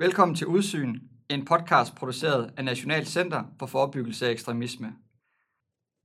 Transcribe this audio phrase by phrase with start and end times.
[0.00, 4.94] Velkommen til Udsyn, en podcast produceret af National Center for Forebyggelse af Ekstremisme.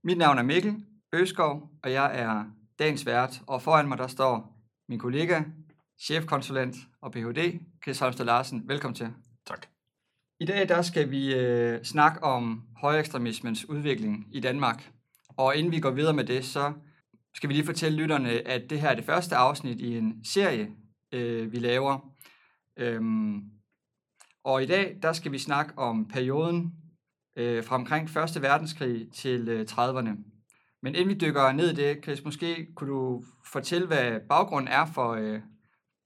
[0.04, 0.74] Mit navn er Mikkel
[1.12, 2.44] Øskov, og jeg er
[2.78, 5.42] dagens vært, og foran mig der står min kollega,
[6.00, 8.68] chefkonsulent og Ph.D., Chris Holmstad Larsen.
[8.68, 9.08] Velkommen til.
[9.46, 9.66] Tak.
[10.40, 14.92] I dag der skal vi øh, snakke om højekstremismens udvikling i Danmark.
[15.36, 16.72] Og inden vi går videre med det, så
[17.34, 20.70] skal vi lige fortælle lytterne, at det her er det første afsnit i en serie,
[21.12, 22.10] øh, vi laver.
[22.76, 23.54] Øhm,
[24.44, 26.72] og i dag, der skal vi snakke om perioden
[27.36, 28.42] øh, fra omkring 1.
[28.42, 30.10] verdenskrig til øh, 30'erne.
[30.82, 34.86] Men inden vi dykker ned i det, Chris, måske kunne du fortælle, hvad baggrunden er
[34.86, 35.40] for, øh,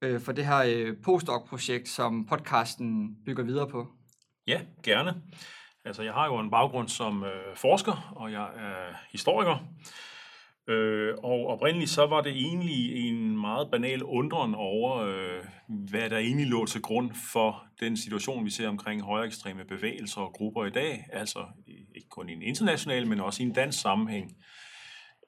[0.02, 3.86] øh, for det her øh, postdoc-projekt, som podcasten bygger videre på.
[4.46, 5.22] Ja, gerne.
[5.84, 9.58] Altså, jeg har jo en baggrund som øh, forsker, og jeg er historiker.
[10.68, 16.18] Øh, og oprindeligt så var det egentlig en meget banal undren over, øh, hvad der
[16.18, 20.64] egentlig lå til grund for den situation, vi ser omkring højere ekstreme bevægelser og grupper
[20.64, 21.06] i dag.
[21.12, 21.44] Altså
[21.94, 24.36] ikke kun i en international, men også i en dansk sammenhæng.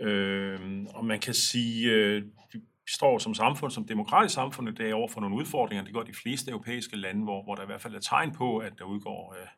[0.00, 0.61] Øh,
[0.95, 2.22] og man kan sige, øh,
[2.53, 5.84] vi står som samfund, som demokratisk samfund i dag over for nogle udfordringer.
[5.84, 8.59] Det gør de fleste europæiske lande, hvor, hvor der i hvert fald er tegn på,
[8.59, 9.48] at der udgår øh,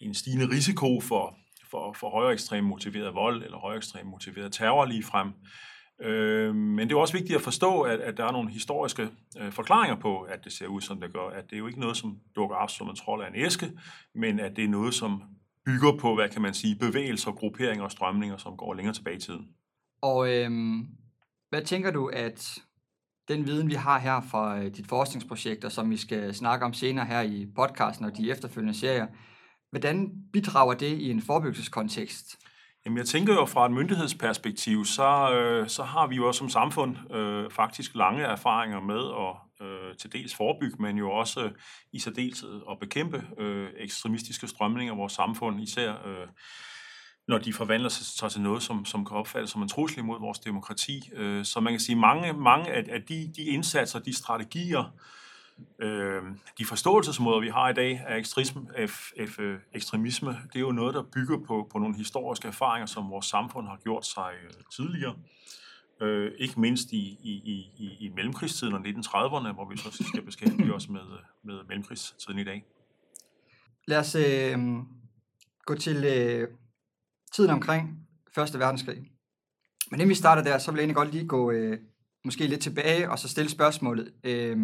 [0.00, 1.36] en stigende risiko for
[1.70, 5.32] for, for højere ekstrem motiveret vold eller højere ekstrem motiveret terror lige frem.
[6.02, 9.08] Øh, men det er også vigtigt at forstå, at, at der er nogle historiske
[9.40, 11.28] øh, forklaringer på, at det ser ud, som det gør.
[11.28, 13.70] At det er jo ikke noget, som dukker op som en trold af en æske,
[14.14, 15.22] men at det er noget, som
[15.66, 19.20] bygger på, hvad kan man sige, bevægelser, grupperinger og strømninger, som går længere tilbage i
[19.20, 19.48] tiden.
[20.02, 20.50] Og øh,
[21.50, 22.58] hvad tænker du, at
[23.28, 26.72] den viden, vi har her fra øh, dit forskningsprojekt, og som vi skal snakke om
[26.72, 29.06] senere her i podcasten og de efterfølgende serier,
[29.70, 32.38] Hvordan bidrager det i en forebyggelseskontekst?
[32.84, 36.48] Jamen, jeg tænker jo fra et myndighedsperspektiv, så, øh, så har vi jo også som
[36.48, 41.50] samfund øh, faktisk lange erfaringer med at øh, til dels forebygge, men jo også øh,
[41.92, 46.28] i særdeleshed at bekæmpe øh, ekstremistiske strømninger i vores samfund, især øh,
[47.28, 50.38] når de forvandler sig til noget, som, som kan opfattes som en trussel imod vores
[50.38, 51.10] demokrati.
[51.12, 54.94] Øh, så man kan sige, mange, mange af, af de, de indsatser, de strategier,
[55.78, 56.22] øh,
[56.58, 60.72] de forståelsesmåder, vi har i dag af ekstremisme, af, af, øh, ekstremisme, det er jo
[60.72, 64.50] noget, der bygger på, på nogle historiske erfaringer, som vores samfund har gjort sig øh,
[64.76, 65.16] tidligere.
[66.02, 67.32] Øh, ikke mindst i, i,
[67.76, 72.38] i, i mellemkrigstiden og 1930'erne, hvor vi så skal beskæftige os med, øh, med mellemkrigstiden
[72.38, 72.64] i dag.
[73.86, 74.58] Lad os øh,
[75.64, 76.48] gå til øh,
[77.32, 78.96] tiden omkring Første Verdenskrig.
[79.90, 81.78] Men inden vi starter der, så vil jeg egentlig godt lige gå øh,
[82.24, 84.12] måske lidt tilbage og så stille spørgsmålet.
[84.24, 84.58] Øh,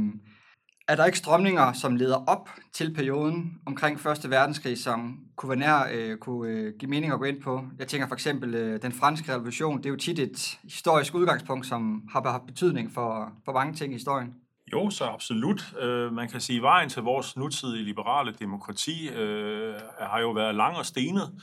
[0.89, 5.59] er der ikke strømninger, som leder op til perioden omkring Første verdenskrig, som kunne være
[5.59, 7.65] nær, øh, kunne øh, give mening at gå ind på?
[7.79, 9.79] Jeg tænker for eksempel øh, den franske revolution.
[9.79, 13.93] Det er jo tit et historisk udgangspunkt, som har haft betydning for, for mange ting
[13.93, 14.35] i historien.
[14.73, 15.75] Jo, så absolut.
[15.81, 20.55] Øh, man kan sige, at vejen til vores nutidige liberale demokrati øh, har jo været
[20.55, 21.43] lang og stenet.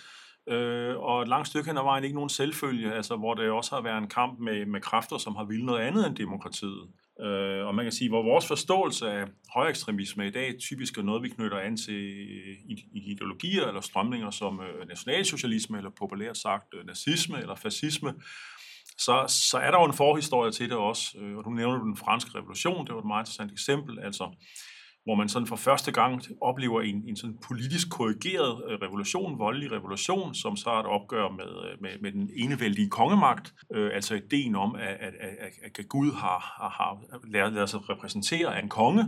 [0.49, 3.75] Øh, og et langt stykke hen ad vejen ikke nogen selvfølge, altså, hvor det også
[3.75, 6.87] har været en kamp med, med kræfter, som har ville noget andet end demokratiet.
[7.21, 11.23] Øh, og man kan sige, hvor vores forståelse af højekstremisme i dag typisk er noget,
[11.23, 16.85] vi knytter an til øh, ideologier eller strømninger som øh, nationalsocialisme, eller populært sagt øh,
[16.85, 18.13] nazisme eller fascisme,
[18.97, 21.17] så, så er der jo en forhistorie til det også.
[21.17, 23.99] Øh, og du nævner den franske revolution, det var et meget interessant eksempel.
[23.99, 24.35] Altså,
[25.03, 29.71] hvor man sådan for første gang oplever en, en sådan politisk korrigeret øh, revolution, voldelig
[29.71, 34.15] revolution, som så er et opgør med, øh, med, med den enevældige kongemagt, øh, altså
[34.15, 38.63] ideen om, at, at, at, at Gud har, har, har lært, lært sig repræsentere af
[38.63, 39.03] en konge,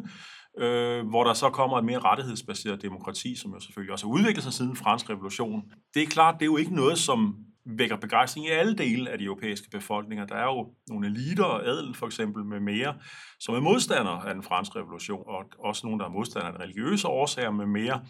[0.58, 4.44] øh, hvor der så kommer et mere rettighedsbaseret demokrati, som jo selvfølgelig også har udviklet
[4.44, 5.62] sig siden fransk revolution.
[5.94, 9.18] Det er klart, det er jo ikke noget, som vækker begejstring i alle dele af
[9.18, 10.26] de europæiske befolkninger.
[10.26, 12.96] Der er jo nogle eliter og adel for eksempel med mere,
[13.40, 17.08] som er modstandere af den franske revolution, og også nogle, der er modstandere af religiøse
[17.08, 18.02] årsager med mere.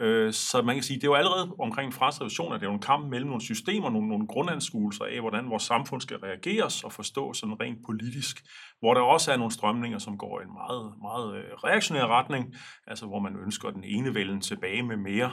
[0.00, 2.66] Øh, så man kan sige, det er jo allerede omkring en fransk revolution, at det
[2.66, 6.16] er jo en kamp mellem nogle systemer, nogle, nogle grundanskuelser af, hvordan vores samfund skal
[6.16, 8.42] reageres og forstås sådan rent politisk,
[8.80, 12.54] hvor der også er nogle strømninger, som går i en meget, meget øh, reaktionær retning,
[12.86, 15.30] altså hvor man ønsker den ene vælden tilbage med mere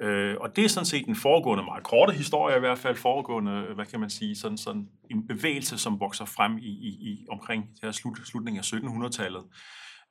[0.00, 3.66] Øh, og det er sådan set en foregående, meget korte historie i hvert fald, foregående,
[3.74, 7.62] hvad kan man sige, sådan, sådan en bevægelse, som vokser frem i, i, i omkring
[7.62, 9.42] det her slut, slutningen af 1700-tallet.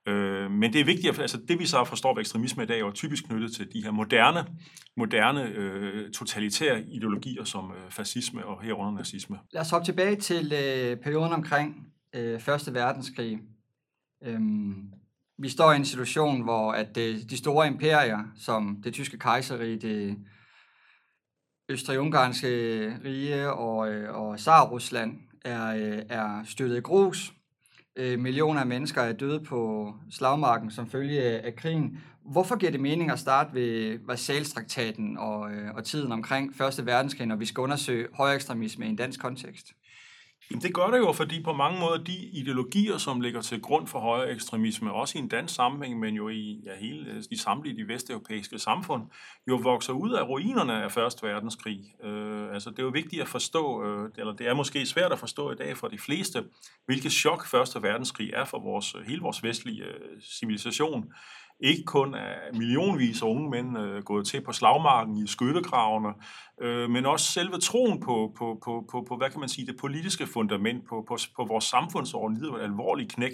[0.08, 2.80] Øh, men det er vigtigt, at, altså det vi så forstår ved ekstremisme i dag,
[2.80, 4.46] er typisk knyttet til de her moderne,
[4.98, 9.40] moderne øh, totalitære ideologier som øh, fascisme og herunder nazisme.
[9.54, 13.40] Lad os hoppe tilbage til øh, perioden omkring øh, Første Verdenskrig.
[14.24, 14.94] Øhm,
[15.40, 20.18] vi står i en situation, hvor at de store imperier, som det tyske kejserige, det
[21.70, 22.48] østrig-ungarske
[23.06, 27.34] rige og, øh, og Tsar-Rusland, er, øh, er støttet i grus.
[27.96, 32.00] Øh, millioner af mennesker er døde på slagmarken som følge af krigen.
[32.26, 35.40] Hvorfor giver det mening at starte ved Versailles-traktaten og,
[35.76, 39.74] og tiden omkring Første verdenskrig, når vi skal undersøge højekstremisme i en dansk kontekst?
[40.50, 44.00] Det gør det jo, fordi på mange måder de ideologier, som ligger til grund for
[44.00, 47.88] højere ekstremisme, også i en dansk sammenhæng, men jo i ja, hele i samtlige de
[47.88, 49.04] vesteuropæiske samfund,
[49.48, 51.80] jo vokser ud af ruinerne af Første Verdenskrig.
[52.04, 55.20] Øh, altså det er jo vigtigt at forstå, øh, eller det er måske svært at
[55.20, 56.44] forstå i dag for de fleste,
[56.86, 61.14] hvilket chok Første Verdenskrig er for vores, hele vores vestlige øh, civilisation
[61.60, 66.10] ikke kun er millionvis af unge mænd øh, gået til på slagmarken i skyttegravene,
[66.62, 69.78] øh, men også selve troen på, på, på, på, på, hvad kan man sige, det
[69.80, 73.34] politiske fundament på, på, på vores samfundsorden lider et alvorligt knæk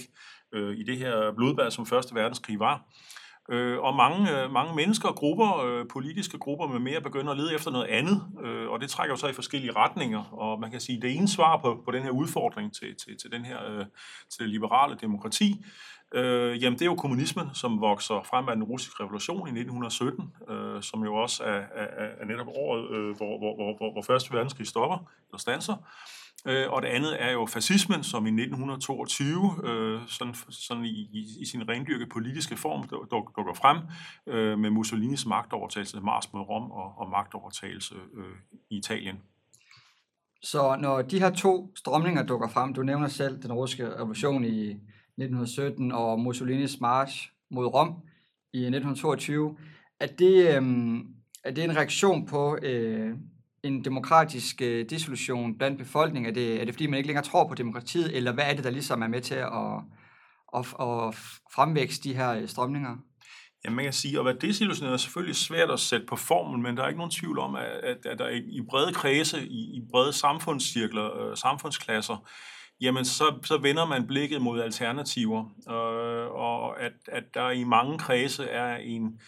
[0.53, 2.85] øh, i det her blodbad, som Første Verdenskrig var.
[3.49, 7.37] Øh, og mange, øh, mange mennesker og grupper, øh, politiske grupper med mere, begynder at
[7.37, 10.23] lede efter noget andet, øh, og det trækker jo så i forskellige retninger.
[10.33, 13.17] Og man kan sige, at det ene svar på, på den her udfordring til, til,
[13.21, 13.85] til, den her, øh,
[14.29, 15.65] til det liberale demokrati,
[16.13, 20.33] Øh, jamen, det er jo kommunismen, som vokser frem af den russiske revolution i 1917,
[20.49, 21.87] øh, som jo også er, er,
[22.21, 24.97] er netop året, øh, hvor, hvor, hvor, hvor, hvor Første Verdenskrig stopper,
[25.29, 25.75] eller stanser.
[26.47, 31.27] Øh, og det andet er jo fascismen, som i 1922, øh, sådan, sådan i, i,
[31.41, 33.77] i sin rendyrke politiske form, duk, dukker frem
[34.27, 38.35] øh, med Mussolinis magtovertagelse, Mars mod Rom og, og magtovertagelse øh,
[38.69, 39.15] i Italien.
[40.41, 44.77] Så når de her to strømninger dukker frem, du nævner selv den russiske revolution i
[45.17, 47.95] 1917 og Mussolinis march mod Rom
[48.53, 49.57] i 1922,
[49.99, 50.97] er det, øh,
[51.43, 53.15] er det en reaktion på øh,
[53.63, 56.29] en demokratisk øh, dissolution blandt befolkningen?
[56.29, 58.63] Er det, er det fordi, man ikke længere tror på demokratiet, eller hvad er det,
[58.63, 59.81] der ligesom er med til at,
[60.55, 61.15] at, at
[61.55, 62.97] fremvækste de her øh, strømninger?
[63.65, 66.77] Ja, man kan sige, at være desillusioneret er selvfølgelig svært at sætte på formel, men
[66.77, 69.81] der er ikke nogen tvivl om, at, at, at der i brede kredse, i, i
[69.91, 72.27] brede samfundscirkler, øh, samfundsklasser,
[72.81, 77.97] jamen så, så vender man blikket mod alternativer, øh, og at, at der i mange
[77.97, 79.19] kredse er en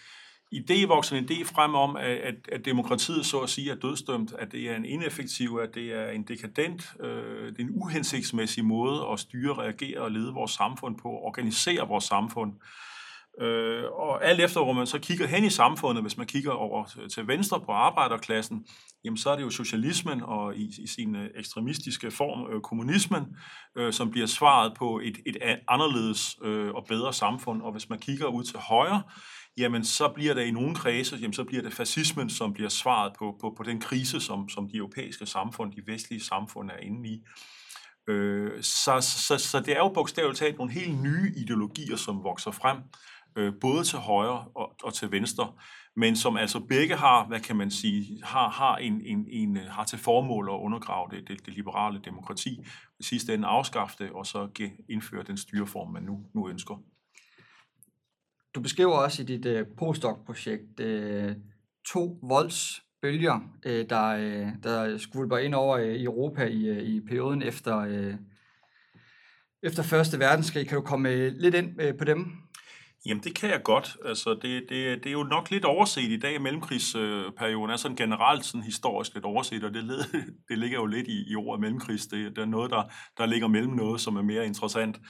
[0.54, 4.70] idévoksen idé frem om, at, at, at demokratiet så at sige er dødstømt, at det
[4.70, 9.20] er en ineffektiv, at det er en dekadent, øh, det er en uhensigtsmæssig måde at
[9.20, 12.52] styre, reagere og lede vores samfund på, organisere vores samfund.
[12.52, 12.87] Øh,
[13.40, 16.84] Øh, og alt efter, hvor man så kigger hen i samfundet, hvis man kigger over
[17.14, 18.66] til venstre på arbejderklassen,
[19.04, 23.22] jamen så er det jo socialismen og i, i sin øh, ekstremistiske form øh, kommunismen,
[23.76, 25.36] øh, som bliver svaret på et, et
[25.68, 27.62] anderledes øh, og bedre samfund.
[27.62, 29.02] Og hvis man kigger ud til højre,
[29.56, 33.12] jamen så bliver det i nogle kredse, jamen så bliver det fascismen, som bliver svaret
[33.18, 37.08] på, på, på den krise, som, som de europæiske samfund, de vestlige samfund er inde
[37.08, 37.22] i.
[38.08, 42.50] Øh, så, så, så det er jo bogstaveligt talt nogle helt nye ideologier, som vokser
[42.50, 42.76] frem,
[43.36, 45.52] øh, både til højre og, og til venstre,
[45.96, 49.64] men som altså begge har, hvad kan man sige, har, har, en, en, en, øh,
[49.64, 52.64] har til formål at undergrave det, det, det liberale demokrati,
[53.00, 54.48] i sidste ende afskaffe det, og så
[54.88, 56.82] indføre den styreform, man nu, nu ønsker.
[58.54, 61.36] Du beskriver også i dit øh, postdoc-projekt øh,
[61.92, 67.42] to voldsbølger, øh, der, øh, der skvulper ind over øh, Europa i, øh, i perioden
[67.42, 68.14] efter, øh,
[69.62, 70.68] efter Første Verdenskrig.
[70.68, 72.47] Kan du komme øh, lidt ind øh, på dem?
[73.06, 73.96] Jamen, det kan jeg godt.
[74.04, 77.70] Altså, det, det, det er jo nok lidt overset i dag i mellemkrigsperioden.
[77.70, 80.04] er sådan generelt sådan historisk lidt overset, og det, led,
[80.48, 82.06] det ligger jo lidt i, i ordet mellemkrigs.
[82.06, 82.82] Det, det er noget, der,
[83.18, 85.00] der ligger mellem noget, som er mere interessant.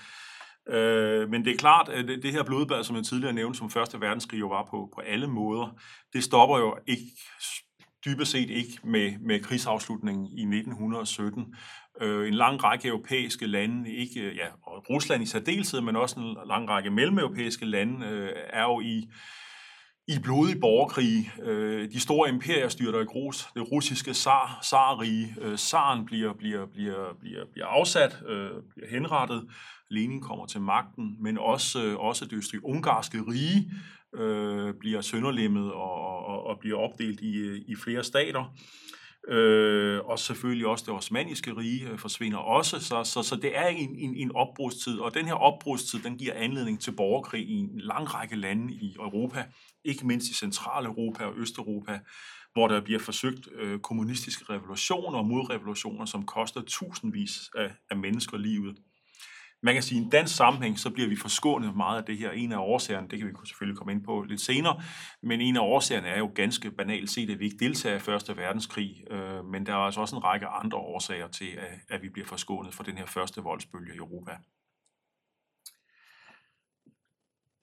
[0.69, 3.71] Øh, men det er klart, at det, det her blodbad, som jeg tidligere nævnte, som
[3.71, 5.77] Første Verdenskrig jo var på, på alle måder,
[6.13, 7.05] det stopper jo ikke
[8.05, 11.55] dybest set ikke med, med krigsafslutningen i 1917.
[12.01, 16.37] Øh, en lang række europæiske lande, ikke ja, og Rusland i særdeleshed, men også en
[16.49, 19.09] lang række mellemeuropæiske lande, øh, er jo i,
[20.09, 21.31] i blodig borgerkrig.
[21.43, 23.49] Øh, de store imperier styrter i grus.
[23.55, 25.35] Det russiske zar, zarrige.
[25.41, 29.49] Øh, zaren bliver, bliver, bliver, bliver, bliver afsat, øh, bliver henrettet.
[29.91, 33.73] Lenin kommer til magten, men også, øh, også det østrig-ungarske rige
[34.15, 38.41] øh, bliver sønderlemmet og, og, og bliver opdelt i, øh, i flere stater.
[38.41, 38.98] Øh,
[39.29, 43.67] Øh, og selvfølgelig også det osmaniske rige øh, forsvinder også, så, så, så det er
[43.67, 47.81] en, en, en opbrudstid, og den her opbrudstid, den giver anledning til borgerkrig i en
[47.81, 49.45] lang række lande i Europa,
[49.85, 52.01] ikke mindst i Centraleuropa og Østeuropa,
[52.53, 58.37] hvor der bliver forsøgt øh, kommunistiske revolutioner og modrevolutioner, som koster tusindvis af, af mennesker
[58.37, 58.77] livet.
[59.63, 62.19] Man kan sige, at i en dansk sammenhæng, så bliver vi forskånet meget af det
[62.19, 62.31] her.
[62.31, 64.83] En af årsagerne, det kan vi selvfølgelig komme ind på lidt senere,
[65.23, 68.37] men en af årsagerne er jo ganske banalt set, at vi ikke deltager i Første
[68.37, 72.09] Verdenskrig, øh, men der er altså også en række andre årsager til, at, at vi
[72.09, 74.33] bliver forskånet fra den her første voldsbølge i Europa.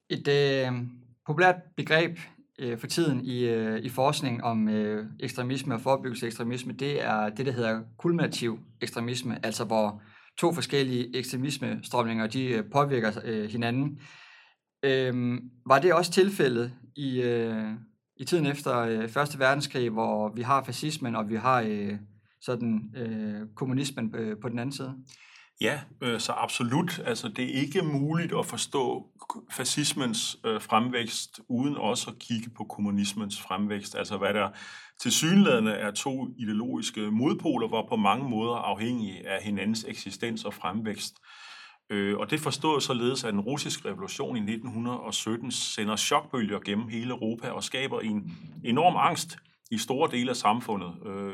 [0.10, 0.72] Et øh,
[1.26, 2.20] populært begreb
[2.60, 7.04] øh, for tiden i, øh, i forskning om øh, ekstremisme og forebyggelse af ekstremisme, det
[7.04, 10.02] er det, der hedder kulminativ ekstremisme, altså hvor
[10.38, 14.00] to forskellige ekstremisme-strømninger, de øh, påvirker øh, hinanden.
[14.84, 17.72] Øh, var det også tilfældet i, øh,
[18.18, 21.98] i tiden efter øh, Første Verdenskrig, hvor vi har fascismen, og vi har øh,
[22.42, 24.96] sådan øh, kommunismen øh, på den anden side?
[25.62, 27.00] Ja, øh, så absolut.
[27.06, 29.08] Altså, det er ikke muligt at forstå
[29.52, 33.96] fascismens øh, fremvækst uden også at kigge på kommunismens fremvækst.
[33.96, 34.50] Altså, hvad der
[35.02, 40.54] til synlædende er to ideologiske modpoler, var på mange måder afhængige af hinandens eksistens og
[40.54, 41.14] fremvækst.
[41.90, 47.10] Øh, og det forstås således, at den russiske revolution i 1917 sender chokbølger gennem hele
[47.10, 49.38] Europa og skaber en enorm angst
[49.72, 51.34] i store dele af samfundet, øh,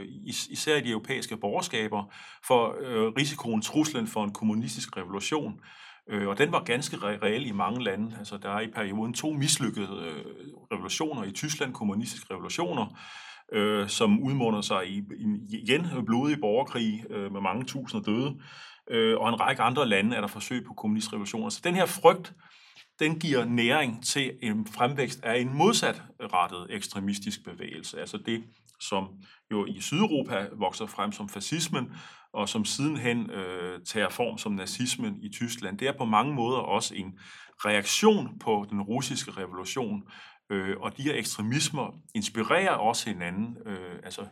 [0.49, 2.13] især i de europæiske borgerskaber,
[2.47, 5.59] for øh, risikoen, truslen for en kommunistisk revolution.
[6.09, 8.15] Øh, og den var ganske reel i mange lande.
[8.17, 10.25] Altså, der er i perioden to mislykkede øh,
[10.71, 12.99] revolutioner i Tyskland, kommunistiske revolutioner,
[13.53, 18.35] øh, som udmunder sig i, i igen blodig borgerkrig øh, med mange tusinder døde.
[18.91, 21.49] Øh, og en række andre lande er der forsøg på kommunistrevolutioner.
[21.49, 22.33] Så den her frygt,
[23.01, 27.99] den giver næring til en fremvækst af en modsatrettet ekstremistisk bevægelse.
[27.99, 28.43] Altså det,
[28.79, 29.07] som
[29.51, 31.91] jo i Sydeuropa vokser frem som fascismen,
[32.33, 35.77] og som sidenhen øh, tager form som nazismen i Tyskland.
[35.77, 37.19] Det er på mange måder også en
[37.65, 40.03] reaktion på den russiske revolution,
[40.49, 43.57] øh, og de her ekstremismer inspirerer også hinanden.
[43.65, 44.25] Øh, altså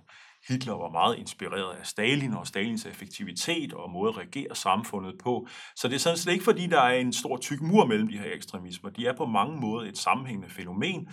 [0.47, 5.47] Hitler var meget inspireret af Stalin og Stalins effektivitet og måde at regere samfundet på.
[5.75, 8.17] Så det er sådan set ikke, fordi der er en stor tyk mur mellem de
[8.17, 8.89] her ekstremismer.
[8.89, 11.07] De er på mange måder et sammenhængende fænomen,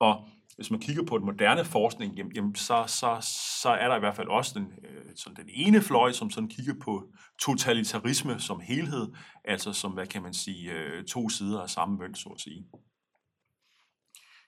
[0.00, 3.16] og hvis man kigger på den moderne forskning, jamen, så, så,
[3.62, 6.48] så er der i hvert fald også den, øh, sådan den ene fløj, som sådan
[6.48, 7.08] kigger på
[7.40, 9.12] totalitarisme som helhed,
[9.44, 12.66] altså som, hvad kan man sige, øh, to sider af samme mønt, så at sige.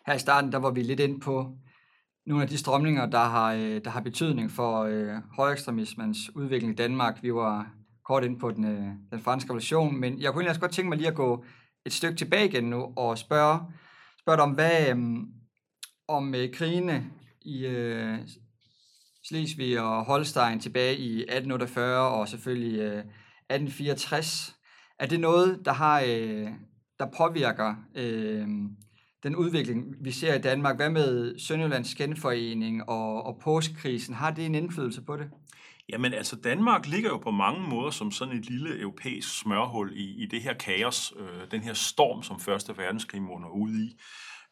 [0.07, 1.59] Her i starten, der var vi lidt ind på
[2.27, 6.77] nogle af de strømninger, der har, øh, der har betydning for øh, højekstremismens udvikling i
[6.77, 7.23] Danmark.
[7.23, 7.73] Vi var
[8.05, 10.89] kort ind på den, øh, den franske revolution, men jeg kunne egentlig også godt tænke
[10.89, 11.45] mig lige at gå
[11.87, 13.61] et stykke tilbage igen nu og spørge,
[14.19, 14.97] spørge dig om, hvad øh,
[16.09, 17.11] om øh, krigene
[17.43, 18.19] i øh,
[19.25, 24.57] Slesvig og Holstein tilbage i 1848 og selvfølgelig øh, 1864.
[24.99, 26.49] Er det noget, der har øh,
[26.99, 28.49] der påvirker øh,
[29.23, 30.77] den udvikling, vi ser i Danmark.
[30.77, 34.15] Hvad med Sønderjyllands genforening og, og påskekrisen?
[34.15, 35.31] Har det en indflydelse på det?
[35.89, 40.23] Jamen altså, Danmark ligger jo på mange måder som sådan et lille europæisk smørhul i,
[40.23, 43.97] i det her kaos, øh, den her storm, som Første Verdenskrig munder ud i.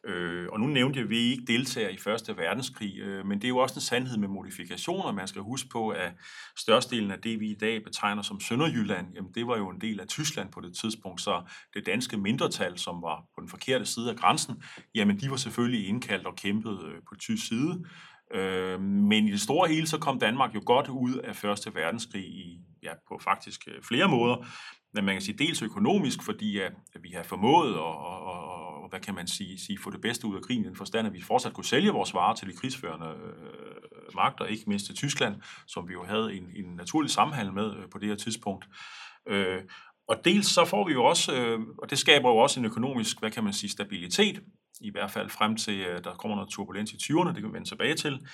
[0.07, 3.45] Øh, og nu nævnte jeg, at vi ikke deltager i Første Verdenskrig, øh, men det
[3.45, 5.13] er jo også en sandhed med modifikationer.
[5.13, 6.13] Man skal huske på, at
[6.57, 10.01] størstedelen af det, vi i dag betegner som Sønderjylland, jamen det var jo en del
[10.01, 11.43] af Tyskland på det tidspunkt, så
[11.75, 14.63] det danske mindretal, som var på den forkerte side af grænsen,
[14.95, 17.85] jamen de var selvfølgelig indkaldt og kæmpet øh, på tysk side.
[18.35, 22.25] Øh, men i det store hele, så kom Danmark jo godt ud af Første Verdenskrig
[22.25, 24.47] i, ja, på faktisk øh, flere måder.
[24.95, 28.54] Men man kan sige dels økonomisk, fordi at, vi har formået at, at,
[28.95, 31.07] der hvad kan man sige, sige, få det bedste ud af krigen, i den forstand,
[31.07, 34.95] at vi fortsat kunne sælge vores varer til de krigsførende øh, magter, ikke mindst til
[34.95, 35.35] Tyskland,
[35.67, 38.69] som vi jo havde en, en naturlig sammenhæng med øh, på det her tidspunkt.
[39.29, 39.63] Øh,
[40.09, 43.21] og dels så får vi jo også, øh, og det skaber jo også en økonomisk,
[43.21, 44.43] hvad kan man sige, stabilitet,
[44.81, 47.55] i hvert fald frem til, øh, der kommer noget turbulens i 20'erne, det kan vi
[47.55, 48.27] vende tilbage til,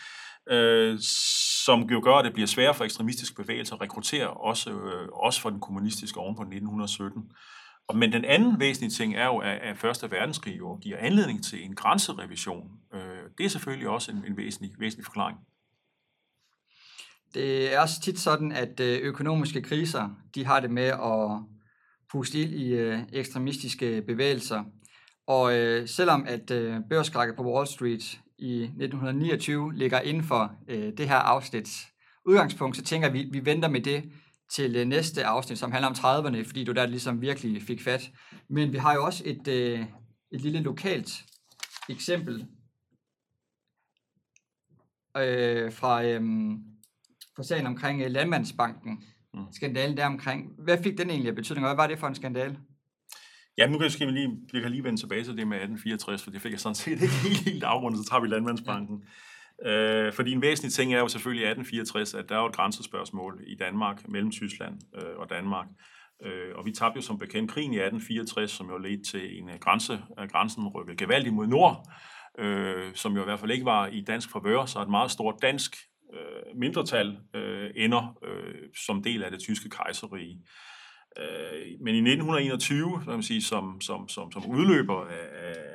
[0.51, 0.99] øh,
[1.65, 5.41] som jo gør, at det bliver sværere for ekstremistiske bevægelser at rekruttere, også, øh, også
[5.41, 7.31] for den kommunistiske oven på 1917.
[7.91, 11.65] Og, men den anden væsentlige ting er jo, at, Første Verdenskrig jo giver anledning til
[11.65, 12.71] en grænserevision.
[12.95, 13.01] Øh,
[13.39, 15.39] det er selvfølgelig også en, en væsentlig, væsentlig forklaring.
[17.35, 21.43] Det er også tit sådan, at øh, økonomiske kriser, de har det med at
[22.13, 24.65] puste ild i øh, ekstremistiske bevægelser.
[25.27, 30.93] Og øh, selvom at øh, børskrækket på Wall Street i 1929 ligger inden for øh,
[30.99, 31.87] det her afsnits
[32.27, 34.05] udgangspunkt, så tænker vi, vi venter med det
[34.53, 38.11] til øh, næste afsnit, som handler om 30'erne, fordi du der ligesom virkelig fik fat.
[38.49, 39.81] Men vi har jo også et, øh,
[40.33, 41.25] et lille lokalt
[41.89, 42.47] eksempel
[45.17, 46.21] øh, fra, øh,
[47.37, 49.05] fra sagen omkring øh, Landmandsbanken.
[49.35, 49.45] Mm.
[49.53, 50.51] Skandalen der omkring.
[50.59, 52.59] Hvad fik den egentlig af betydning, og hvad var det for en skandale?
[53.59, 56.31] Ja, nu kan jeg, lige, jeg kan lige vende tilbage til det med 1864, for
[56.31, 58.97] det fik jeg sådan set ikke helt, helt afrundet, så tager vi Landmandsbanken.
[59.01, 59.07] Ja.
[59.67, 63.41] Øh, fordi en væsentlig ting er jo selvfølgelig 1864, at der er jo et grænsespørgsmål
[63.47, 65.67] i Danmark, mellem Tyskland øh, og Danmark.
[66.25, 69.49] Øh, og vi tabte jo som bekendt krigen i 1864, som jo ledte til en
[69.49, 71.93] øh, grænse, at grænsen rykkede gevaldigt mod nord,
[72.39, 75.35] øh, som jo i hvert fald ikke var i dansk forvør, så et meget stort
[75.43, 75.77] dansk
[76.15, 78.55] øh, mindretal øh, ender øh,
[78.87, 80.39] som del af det tyske kejserige.
[81.19, 85.27] Øh, men i 1921, man sige, som, som, som, som udløber af,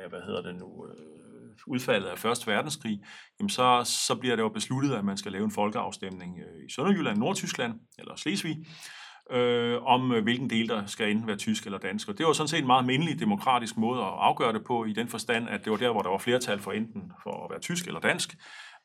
[0.03, 1.24] af, hvad hedder det nu, øh,
[1.67, 2.99] udfaldet af Første Verdenskrig,
[3.39, 6.71] jamen så, så bliver det jo besluttet, at man skal lave en folkeafstemning øh, i
[6.71, 8.57] Sønderjylland, Nordtyskland eller Slesvig,
[9.31, 12.09] øh, om øh, hvilken del, der skal enten være tysk eller dansk.
[12.09, 14.93] Og det var sådan set en meget mindelig demokratisk måde at afgøre det på, i
[14.93, 17.59] den forstand, at det var der, hvor der var flertal for enten for at være
[17.59, 18.37] tysk eller dansk,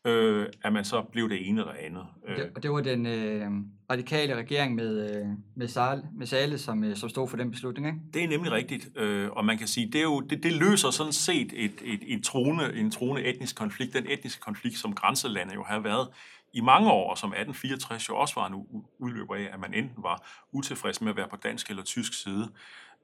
[0.05, 2.05] øh, at man så blev det ene eller andet.
[2.29, 2.37] Øh.
[2.37, 3.51] Det, og det var den øh,
[3.91, 5.27] radikale regering med, øh,
[5.57, 7.99] med, Sale, med Sale, som, øh, som stod for den beslutning, ikke?
[8.15, 10.91] Det er nemlig rigtigt, øh, og man kan sige, det, er jo, det, det løser
[10.91, 15.55] sådan set et, et, et trone, en trone etnisk konflikt, den etniske konflikt, som grænselandet
[15.55, 16.09] jo har været
[16.53, 20.27] i mange år, som 1864 jo også var en udløber af, at man enten var
[20.53, 22.49] utilfreds med at være på dansk eller tysk side.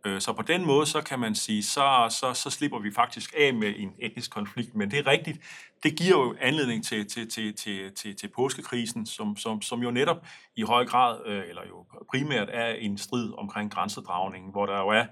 [0.06, 3.34] Øh, så på den måde, så kan man sige, så, så, så slipper vi faktisk
[3.38, 4.74] af med en etnisk konflikt.
[4.74, 5.38] Men det er rigtigt,
[5.82, 9.90] det giver jo anledning til, til, til, til, til, til påskekrisen, som, som, som jo
[9.90, 14.78] netop i høj grad, øh, eller jo primært er en strid omkring grænsedragningen, hvor der
[14.78, 15.04] jo er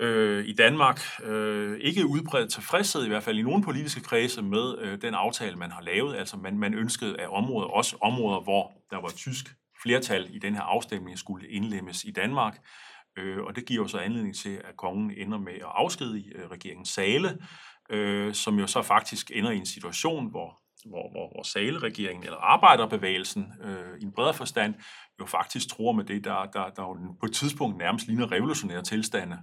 [0.00, 4.78] øh, i Danmark øh, ikke udbredt tilfredshed, i hvert fald i nogle politiske kredse, med
[4.78, 6.16] øh, den aftale, man har lavet.
[6.16, 9.46] Altså man, man ønskede, af områder, også områder, hvor der var tysk
[9.82, 12.58] flertal i den her afstemning, skulle indlemmes i Danmark.
[13.16, 16.50] Øh, og det giver jo så anledning til, at kongen ender med at afskedige øh,
[16.50, 17.38] regeringen Sale,
[17.90, 22.36] øh, som jo så faktisk ender i en situation, hvor hvor, hvor, hvor Sale-regeringen eller
[22.36, 24.74] arbejderbevægelsen øh, i en bredere forstand
[25.20, 29.38] jo faktisk tror med det, der, der, der på et tidspunkt nærmest ligner revolutionære tilstande.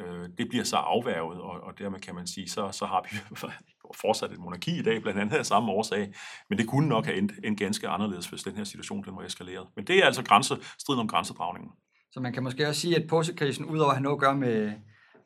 [0.00, 3.36] Øh, det bliver så afværget, og, og dermed kan man sige, så, så har vi
[4.02, 6.14] fortsat et monarki i dag, blandt andet af samme årsag,
[6.48, 9.22] men det kunne nok have endt, endt ganske anderledes, hvis den her situation den var
[9.22, 9.68] eskaleret.
[9.76, 11.72] Men det er altså grænse, striden om grænsedragningen.
[12.12, 14.72] Så man kan måske også sige, at påskekrisen, udover at have noget at gøre med,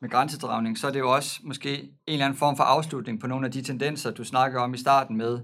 [0.01, 3.27] med grænsedragning, så er det jo også måske en eller anden form for afslutning på
[3.27, 5.41] nogle af de tendenser, du snakkede om i starten med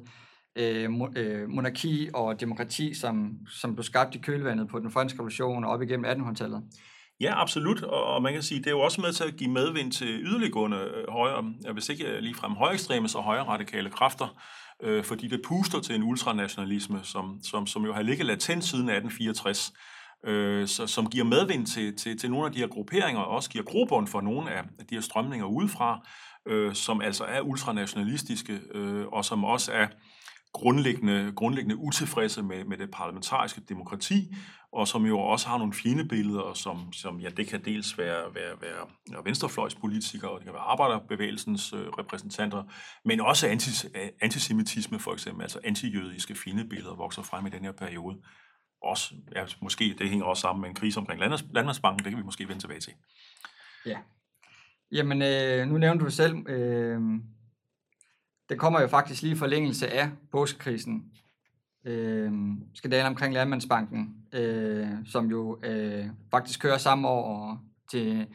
[0.57, 5.65] øh, øh monarki og demokrati, som, som blev skabt i kølvandet på den franske revolution
[5.65, 6.63] og op igennem 1800-tallet.
[7.21, 9.93] Ja, absolut, og man kan sige, det er jo også med til at give medvind
[9.93, 14.37] til yderliggående øh, højre, øh, hvis ikke ligefrem højre ekstreme, så højre radikale kræfter,
[14.83, 18.89] øh, fordi det puster til en ultranationalisme, som, som, som jo har ligget latent siden
[18.89, 19.73] 1864,
[20.27, 23.51] øh, så, som giver medvind til, til, til nogle af de her grupperinger, og også
[23.51, 26.07] giver grobund for nogle af de her strømninger udefra,
[26.47, 29.87] øh, som altså er ultranationalistiske, øh, og som også er
[30.53, 34.35] grundlæggende, grundlæggende utilfredse med, med det parlamentariske demokrati,
[34.73, 38.55] og som jo også har nogle fjendebilleder, som, som ja, det kan dels være, være,
[38.61, 42.63] være venstrefløjspolitikere, og det kan være arbejderbevægelsens øh, repræsentanter,
[43.05, 43.87] men også antis,
[44.21, 48.17] antisemitisme for eksempel, altså antijødiske fjendebilleder vokser frem i den her periode
[48.83, 52.25] også, ja, måske det hænger også sammen med en krise omkring Landmandsbanken, det kan vi
[52.25, 52.93] måske vende tilbage til.
[53.87, 53.99] Ja.
[54.93, 57.01] Jamen, øh, nu nævnte du selv, øh,
[58.49, 61.13] det kommer jo faktisk lige i forlængelse af påskekrisen,
[61.87, 62.33] øh,
[62.75, 68.27] skandalen omkring Landmandsbanken, øh, som jo øh, faktisk kører samme år til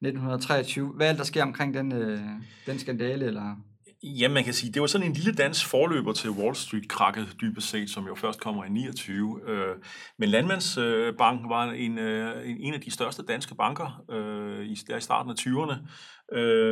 [0.00, 0.88] 1923.
[0.88, 2.20] Hvad er det, der sker omkring den, øh,
[2.66, 3.56] den skandale, eller
[4.06, 7.68] Ja, man kan sige, det var sådan en lille dansk forløber til Wall Street-krakket, dybest
[7.68, 9.40] set, som jo først kommer i 29.
[9.46, 9.74] Øh,
[10.18, 11.98] men Landmandsbanken øh, var øh, en,
[12.60, 14.02] en af de største danske banker
[14.88, 15.76] der i starten af 20'erne,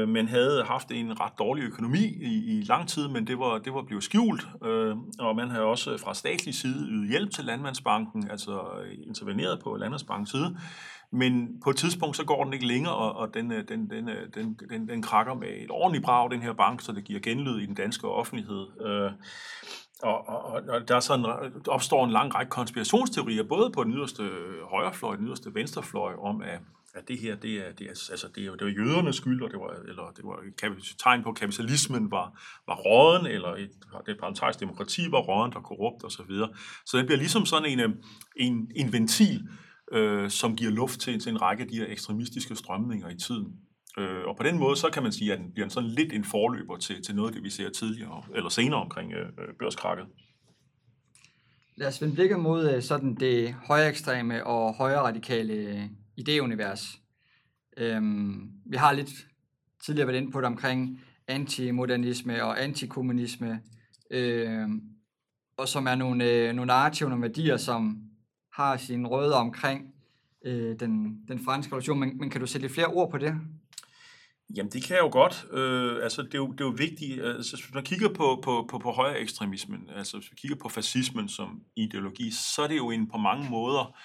[0.07, 3.75] men havde haft en ret dårlig økonomi i, i lang tid, men det var, det
[3.75, 4.47] var blevet skjult,
[5.19, 8.61] og man havde også fra statslig side ydet hjælp til Landmandsbanken, altså
[9.07, 10.57] interveneret på Landmandsbankens side,
[11.15, 14.09] men på et tidspunkt, så går den ikke længere, og, og den, øh, den, den,
[14.09, 17.21] øh, den, den, den krakker med et ordentligt brag, den her bank, så det giver
[17.21, 18.67] genlyd i den danske offentlighed.
[18.87, 19.13] Øh,
[20.03, 21.27] og, og, og der er sådan,
[21.69, 24.31] opstår en lang række konspirationsteorier, både på den yderste
[24.71, 26.61] højrefløj og den yderste venstrefløj, om at,
[26.95, 29.51] at det her, det er, det er, altså det er, det var jødernes skyld, og
[29.51, 33.71] det var, eller det var et tegn på, at kapitalismen var, var råden, eller et,
[34.07, 36.11] det parlamentariske demokrati var råden og korrupt osv.
[36.11, 36.49] Så, videre.
[36.87, 37.91] så det bliver ligesom sådan en, øh,
[38.37, 39.49] en, en ventil,
[39.95, 43.53] øh, som giver luft til, til en række af de her ekstremistiske strømninger i tiden.
[43.99, 46.25] Øh, og på den måde, så kan man sige, at den bliver sådan lidt en
[46.25, 50.07] forløber til, til noget af det, vi ser tidligere, eller senere omkring øh, øh børskrakket.
[51.77, 56.95] Lad os vende blikket mod øh, sådan det højere ekstreme og højere radikale ideunivers.
[56.95, 57.01] Øh, idéunivers.
[57.77, 59.11] Øhm, vi har lidt
[59.85, 63.61] tidligere været inde på det omkring antimodernisme og antikommunisme,
[64.11, 64.69] øh,
[65.57, 67.99] og som er nogle, øh, nogle narrativer, nogle værdier, som
[68.55, 69.95] har sin røde omkring
[70.45, 73.35] øh, den, den franske revolution, men, men kan du sætte lidt flere ord på det?
[74.57, 75.47] Jamen, det kan jeg jo godt.
[75.53, 77.23] Øh, altså, det er jo, det er jo vigtigt.
[77.23, 80.69] Altså, hvis man kigger på, på, på, på højere ekstremismen, altså hvis vi kigger på
[80.69, 83.97] fascismen som ideologi, så er det jo en på mange måder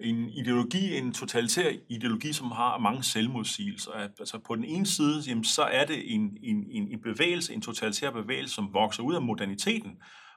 [0.00, 3.90] en ideologi, en totalitær ideologi, som har mange selvmodsigelser.
[3.90, 8.10] Altså på den ene side, jamen, så er det en, en, en bevægelse, en totalitær
[8.10, 9.90] bevægelse, som vokser ud af moderniteten,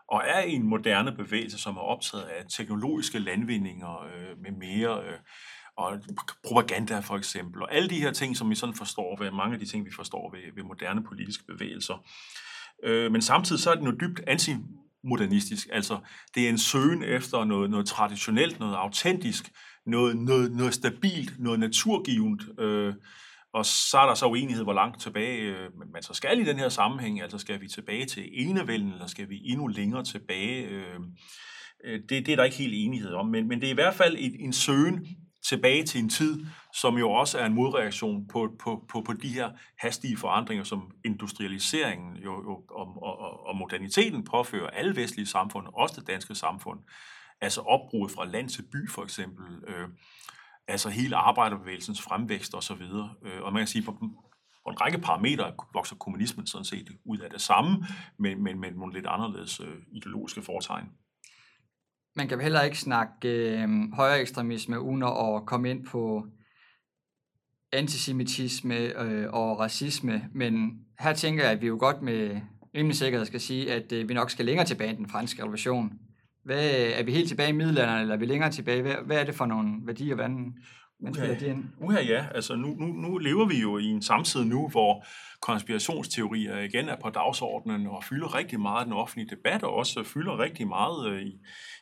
[0.08, 5.20] og er en moderne bevægelse, som er optaget af teknologiske landvindinger øh, med mere, øh,
[5.78, 6.00] og
[6.48, 9.60] propaganda for eksempel, og alle de her ting, som vi sådan forstår ved, mange af
[9.60, 12.06] de ting, vi forstår ved, ved moderne politiske bevægelser.
[12.84, 16.00] Øh, men samtidig så er det jo dybt antimodernistisk, altså
[16.36, 19.52] det er en søgen efter noget, noget traditionelt, noget autentisk,
[19.86, 22.94] noget, noget, noget stabilt, noget naturgivende, øh,
[23.56, 26.60] og så er der så uenighed, hvor langt tilbage øh, man så skal i den
[26.60, 27.22] her sammenhæng.
[27.22, 30.64] Altså skal vi tilbage til enevælden, eller skal vi endnu længere tilbage?
[30.64, 31.00] Øh,
[31.84, 33.94] øh det, det er der ikke helt enighed om, men, men det er i hvert
[33.94, 35.08] fald en, en søgen
[35.50, 39.28] tilbage til en tid, som jo også er en modreaktion på, på, på, på de
[39.28, 45.68] her hastige forandringer, som industrialiseringen jo, jo, og, og, og moderniteten påfører alle vestlige samfund,
[45.74, 46.80] også det danske samfund.
[47.42, 49.88] Altså opbruget fra land til by for eksempel, øh,
[50.68, 52.80] altså hele arbejderbevægelsens fremvækst osv.
[52.80, 53.14] videre.
[53.26, 57.18] Øh, og man kan sige, på, på en række parametre vokser kommunismen sådan set ud
[57.18, 57.86] af det samme,
[58.20, 60.86] men, men med nogle lidt anderledes øh, ideologiske foretegn.
[62.16, 66.26] Man kan heller ikke snakke øh, højere ekstremisme uden at komme ind på
[67.72, 72.42] antisemitisme øh, og racisme, men her tænker jeg, at vi jo godt med
[72.76, 76.00] rimelig sikkerhed skal sige, at øh, vi nok skal længere tilbage end den franske revolution.
[76.46, 78.82] Hvad, er vi helt tilbage i middelalderen, eller er vi længere tilbage?
[78.82, 80.54] Hvad, hvad er det for nogle værdier, hvordan
[81.00, 81.64] man spiller det ind?
[81.82, 82.26] Uha, ja.
[82.36, 85.06] Altså, nu, nu, nu lever vi jo i en samtid nu, hvor
[85.42, 90.04] konspirationsteorier igen er på dagsordenen og fylder rigtig meget i den offentlige debat, og også
[90.04, 91.40] fylder rigtig meget øh, i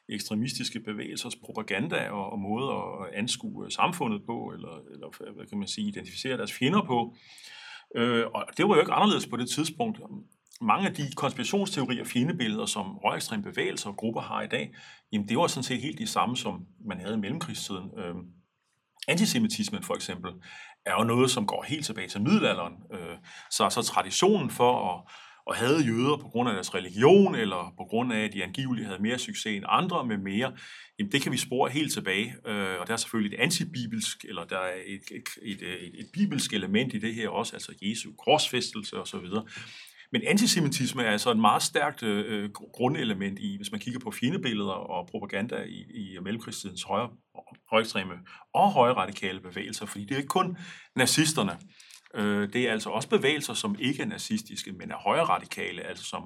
[0.09, 5.67] ekstremistiske bevægelsers propaganda og, og måder at anskue samfundet på, eller, eller hvad kan man
[5.67, 7.15] sige, identificere deres fjender på.
[7.95, 9.99] Øh, og det var jo ikke anderledes på det tidspunkt
[10.63, 14.73] mange af de konspirationsteorier og fjendebilleder, som højekstreme bevægelser og grupper har i dag,
[15.11, 17.89] jamen det var sådan set helt de samme, som man havde i mellemkrigstiden.
[17.97, 18.15] Øh,
[19.07, 20.31] antisemitismen for eksempel
[20.85, 22.73] er jo noget, som går helt tilbage til middelalderen.
[22.93, 23.17] Øh,
[23.51, 25.01] så, så traditionen for at,
[25.49, 28.87] at have jøder på grund af deres religion, eller på grund af, at de angiveligt
[28.87, 30.53] havde mere succes end andre med mere,
[30.99, 32.35] jamen det kan vi spore helt tilbage.
[32.47, 36.07] Øh, og der er selvfølgelig et antibibelsk, eller der er et, et, et, et, et
[36.13, 39.27] bibelsk element i det her også, altså Jesu korsfæstelse osv.
[40.13, 44.71] Men antisemitisme er altså et meget stærkt øh, grundelement i, hvis man kigger på fjendebilleder
[44.71, 47.09] og propaganda i, i mellemkrigstidens højre,
[47.69, 48.13] højekstreme
[48.53, 50.57] og højre radikale bevægelser, fordi det er ikke kun
[50.95, 51.57] nazisterne.
[52.15, 56.03] Øh, det er altså også bevægelser, som ikke er nazistiske, men er højre radikale, altså
[56.03, 56.23] som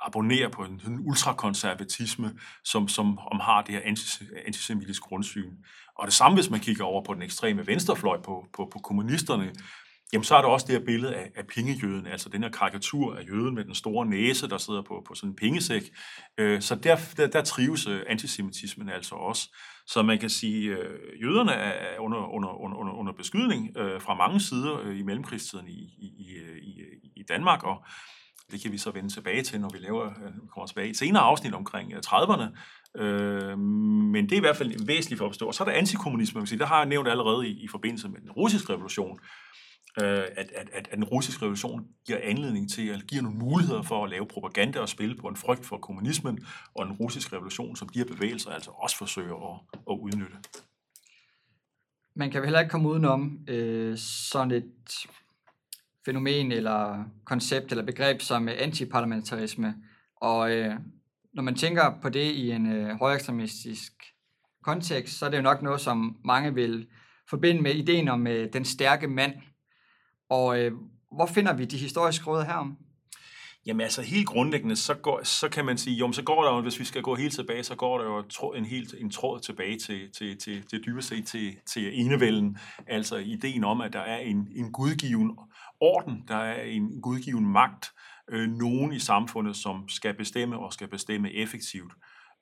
[0.00, 3.82] abonnerer på en, en ultrakonservatisme, som, som om har det her
[4.46, 5.52] antisemitiske grundsyn.
[5.98, 9.52] Og det samme, hvis man kigger over på den ekstreme venstrefløj på, på, på kommunisterne,
[10.12, 13.16] Jamen, så er der også det her billede af, af pengejøden, altså den her karikatur
[13.16, 15.82] af jøden med den store næse, der sidder på, på sådan en pengesæk.
[16.38, 19.56] Øh, så der, der, der trives øh, antisemitismen altså også.
[19.86, 24.14] Så man kan sige, at øh, jøderne er under, under, under, under beskydning øh, fra
[24.14, 26.80] mange sider øh, i mellemkrigstiden i, i, i,
[27.16, 27.84] i Danmark, og
[28.50, 30.96] det kan vi så vende tilbage til, når vi laver, øh, kommer tilbage i et
[30.96, 32.58] senere afsnit omkring øh, 30'erne.
[33.02, 35.46] Øh, men det er i hvert fald væsentligt for at forstå.
[35.46, 37.68] Og så er der antikommunisme, man kan sige, der har jeg nævnt allerede i, i
[37.68, 39.18] forbindelse med den russiske revolution,
[40.02, 44.04] øh, at, at, at, den russiske revolution giver anledning til, at giver nogle muligheder for
[44.04, 47.88] at lave propaganda og spille på en frygt for kommunismen, og den russiske revolution, som
[47.88, 50.36] de her bevægelser altså også forsøger at, at udnytte.
[52.16, 55.06] Man kan vel heller ikke komme udenom øh, sådan et
[56.04, 59.74] fænomen eller koncept eller begreb som antiparlamentarisme.
[60.16, 60.74] Og øh,
[61.34, 63.92] når man tænker på det i en øh, højekstremistisk
[64.62, 66.86] kontekst, så er det jo nok noget, som mange vil
[67.30, 69.32] forbinde med ideen om øh, den stærke mand,
[70.28, 70.72] og øh,
[71.12, 72.76] hvor finder vi de historiske råd herom?
[73.66, 76.60] Jamen altså helt grundlæggende, så, går, så kan man sige, jo, så går der jo,
[76.60, 78.04] hvis vi skal gå helt tilbage, så går der
[78.42, 82.58] jo en, helt, en tråd tilbage til, til, til, til dybest set til, til enevælden.
[82.86, 85.38] Altså ideen om, at der er en, en gudgiven
[85.80, 87.90] orden, der er en gudgiven magt,
[88.30, 91.92] øh, nogen i samfundet, som skal bestemme og skal bestemme effektivt,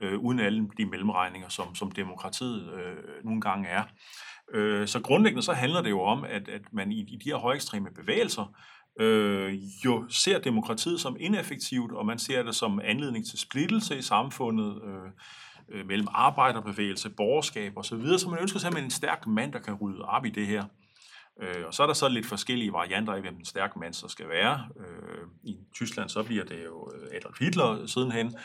[0.01, 3.85] øh, uden alle de mellemregninger, som, som demokratiet øh, nogle gange er.
[4.55, 7.37] Øh, så grundlæggende så handler det jo om, at, at man i, i de her
[7.37, 8.55] højekstreme bevægelser
[9.01, 9.55] øh,
[9.85, 14.83] jo ser demokratiet som ineffektivt, og man ser det som anledning til splittelse i samfundet
[14.85, 15.11] øh,
[15.69, 20.03] øh, mellem arbejderbevægelse, borgerskab osv., så man ønsker simpelthen en stærk mand, der kan rydde
[20.03, 20.65] op i det her.
[21.43, 24.09] Øh, og så er der så lidt forskellige varianter af, hvem den stærke mand så
[24.09, 24.69] skal være.
[24.81, 28.37] Øh, I Tyskland så bliver det jo øh, Adolf Hitler sidenhen,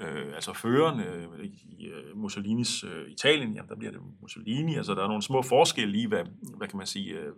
[0.00, 1.44] øh, altså føreren øh,
[1.78, 5.42] i øh, Mussolinis øh, Italien, jamen der bliver det Mussolini, altså der er nogle små
[5.42, 6.24] forskelle i, hvad,
[6.56, 7.32] hvad kan man sige, øh,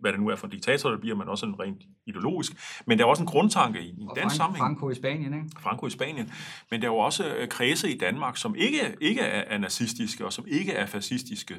[0.00, 2.52] hvad det nu er for en diktator, der bliver, men også en rent ideologisk.
[2.86, 4.64] Men der er også en grundtanke i, i den Frank, sammenhæng.
[4.64, 5.46] Franco i Spanien, ikke?
[5.60, 6.30] Franco i Spanien.
[6.70, 10.24] Men der er jo også øh, kredse i Danmark, som ikke, ikke er, er nazistiske,
[10.24, 11.54] og som ikke er fascistiske,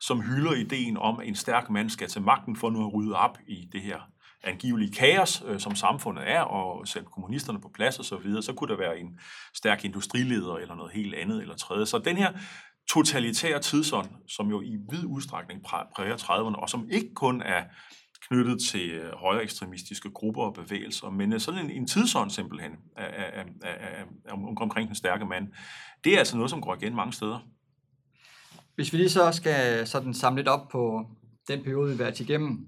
[0.00, 3.16] som hylder ideen om, at en stærk mand skal til magten for nu at rydde
[3.16, 4.13] op i det her
[4.44, 8.52] angivelige kaos, øh, som samfundet er, og sætte kommunisterne på plads og så videre, så
[8.52, 9.18] kunne der være en
[9.54, 11.86] stærk industrileder eller noget helt andet eller tredje.
[11.86, 12.32] Så den her
[12.90, 17.64] totalitære tidsånd, som jo i vid udstrækning præger 30'erne, og som ikke kun er
[18.28, 22.72] knyttet til øh, højere ekstremistiske grupper og bevægelser, men øh, sådan en, en tidsånd simpelthen
[22.96, 25.48] af, af, af, af, om, omkring den stærke mand,
[26.04, 27.38] det er altså noget, som går igen mange steder.
[28.74, 31.06] Hvis vi lige så skal sådan samle lidt op på
[31.48, 32.66] den periode, vi har været igennem,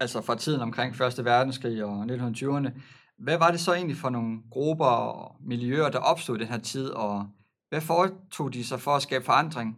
[0.00, 2.70] altså fra tiden omkring Første verdenskrig og 1920'erne,
[3.18, 6.58] hvad var det så egentlig for nogle grupper og miljøer, der opstod i den her
[6.58, 7.26] tid, og
[7.68, 9.76] hvad foretog de sig for at skabe forandring?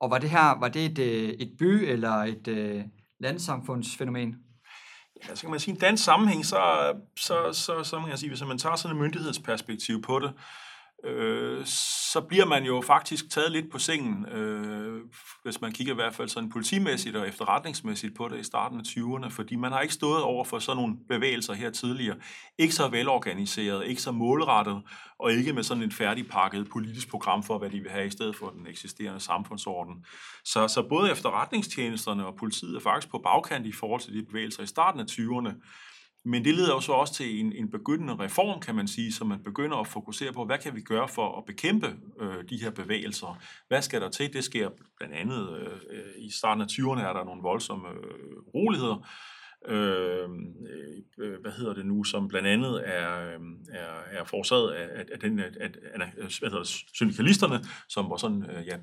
[0.00, 2.82] Og var det her var det et, øh, et by- eller et øh, uh,
[3.20, 4.36] landsamfundsfænomen?
[5.28, 8.18] Ja, så kan man sige, i en dansk sammenhæng, så, så, så, så man kan
[8.18, 10.32] sige, hvis man tager sådan et myndighedsperspektiv på det,
[11.04, 11.66] øh,
[12.12, 15.00] så bliver man jo faktisk taget lidt på sengen, øh,
[15.42, 18.82] hvis man kigger i hvert fald sådan politimæssigt og efterretningsmæssigt på det i starten af
[18.82, 22.16] 20'erne, fordi man har ikke stået over for sådan nogle bevægelser her tidligere.
[22.58, 24.82] Ikke så velorganiseret, ikke så målrettet,
[25.18, 28.36] og ikke med sådan et færdigpakket politisk program for, hvad de vil have i stedet
[28.36, 30.04] for den eksisterende samfundsorden.
[30.44, 34.62] Så, så både efterretningstjenesterne og politiet er faktisk på bagkant i forhold til de bevægelser
[34.62, 35.52] i starten af 20'erne,
[36.24, 39.24] men det leder jo så også til en, en begyndende reform, kan man sige, så
[39.24, 42.70] man begynder at fokusere på, hvad kan vi gøre for at bekæmpe øh, de her
[42.70, 43.38] bevægelser?
[43.68, 44.32] Hvad skal der til?
[44.32, 48.36] Det sker blandt andet øh, øh i starten af 20'erne er der nogle voldsomme øh,
[48.54, 49.08] roligheder,
[49.68, 54.70] Øhm, øh, øh, hvad hedder det nu, som blandt andet er, øhm, er, er forårsaget
[54.70, 55.70] af, af, den, at, af
[56.18, 58.76] øh, hvad hedder syndikalisterne, som var sådan, øh, ja,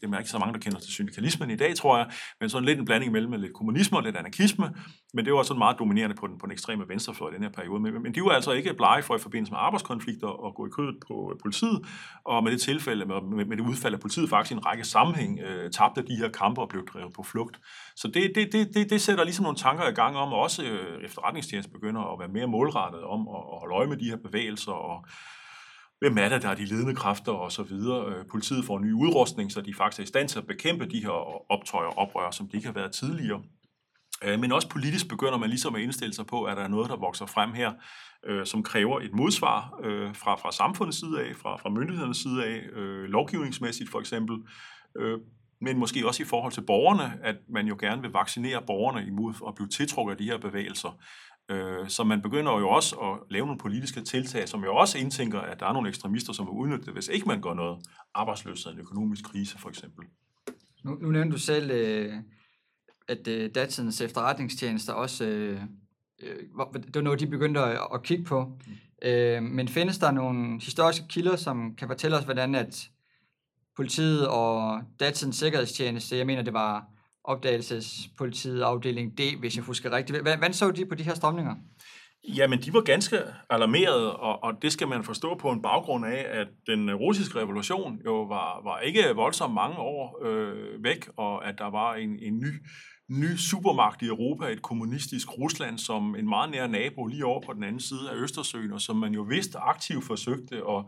[0.00, 2.64] det er ikke så mange, der kender til syndikalismen i dag, tror jeg, men sådan
[2.64, 4.70] lidt en blanding mellem lidt kommunisme og lidt anarkisme,
[5.14, 7.50] men det var sådan meget dominerende på den, på den ekstreme venstrefløj i den her
[7.50, 7.80] periode.
[7.80, 10.70] Men, men de var altså ikke blege for i forbindelse med arbejdskonflikter at gå i
[10.76, 11.86] kødet på øh, politiet,
[12.24, 14.84] og med det tilfælde, med, med, med det udfald af politiet faktisk i en række
[14.84, 17.60] sammenhæng, øh, tabte de her kampe og blev drevet på flugt.
[17.96, 21.04] Så det, det, det, det, det sætter ligesom nogle tanker i gang om, også øh,
[21.04, 25.06] efterretningstjenesten begynder at være mere målrettet om at, holde øje med de her bevægelser, og
[26.00, 28.06] hvem er det, der er de ledende kræfter og så videre.
[28.06, 31.02] Øh, politiet får ny udrustning, så de faktisk er i stand til at bekæmpe de
[31.02, 31.10] her
[31.52, 33.42] optøjer og oprør, som de ikke har været tidligere.
[34.24, 36.90] Øh, men også politisk begynder man ligesom at indstille sig på, at der er noget,
[36.90, 37.72] der vokser frem her,
[38.26, 42.44] øh, som kræver et modsvar øh, fra, fra samfundets side af, fra, fra myndighedernes side
[42.44, 44.36] af, øh, lovgivningsmæssigt for eksempel,
[44.98, 45.18] øh,
[45.64, 49.34] men måske også i forhold til borgerne, at man jo gerne vil vaccinere borgerne imod
[49.48, 50.98] at blive tiltrukket af de her bevægelser.
[51.50, 55.40] Øh, så man begynder jo også at lave nogle politiske tiltag, som jo også indtænker,
[55.40, 57.78] at der er nogle ekstremister, som vil udnytte det, hvis ikke man gør noget.
[58.14, 60.04] Arbejdsløshed, en økonomisk krise for eksempel.
[60.84, 62.12] Nu, nu nævnte du selv, øh,
[63.08, 68.44] at øh, datidens efterretningstjenester også, det var noget, de begyndte at, at kigge på.
[68.44, 69.42] Mm.
[69.42, 72.90] Men findes der nogle historiske kilder, som kan fortælle os, hvordan at
[73.76, 76.84] politiet og datidens sikkerhedstjeneste, jeg mener, det var
[77.24, 80.22] opdagelsespolitiet afdeling D, hvis jeg husker rigtigt.
[80.22, 81.54] Hvordan så de på de her strømninger?
[82.28, 83.18] Jamen, de var ganske
[83.50, 88.00] alarmerede, og, og det skal man forstå på en baggrund af, at den russiske revolution
[88.04, 92.38] jo var, var ikke voldsomt mange år øh, væk, og at der var en, en
[92.38, 92.52] ny,
[93.10, 97.52] ny supermagt i Europa, et kommunistisk Rusland, som en meget nær nabo lige over på
[97.52, 100.84] den anden side af Østersøen, og som man jo vidste aktivt forsøgte at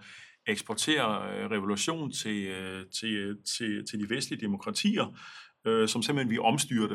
[0.47, 5.19] eksportere øh, revolution til, øh, til, øh, til, til de vestlige demokratier,
[5.67, 6.95] øh, som simpelthen vi omstyrte